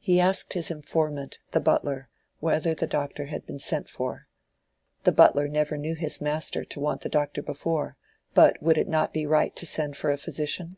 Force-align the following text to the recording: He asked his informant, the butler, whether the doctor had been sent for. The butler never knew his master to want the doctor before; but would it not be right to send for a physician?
He 0.00 0.18
asked 0.18 0.54
his 0.54 0.68
informant, 0.72 1.38
the 1.52 1.60
butler, 1.60 2.08
whether 2.40 2.74
the 2.74 2.88
doctor 2.88 3.26
had 3.26 3.46
been 3.46 3.60
sent 3.60 3.88
for. 3.88 4.26
The 5.04 5.12
butler 5.12 5.46
never 5.46 5.78
knew 5.78 5.94
his 5.94 6.20
master 6.20 6.64
to 6.64 6.80
want 6.80 7.02
the 7.02 7.08
doctor 7.08 7.40
before; 7.40 7.96
but 8.34 8.60
would 8.60 8.78
it 8.78 8.88
not 8.88 9.12
be 9.12 9.26
right 9.26 9.54
to 9.54 9.64
send 9.64 9.96
for 9.96 10.10
a 10.10 10.16
physician? 10.18 10.76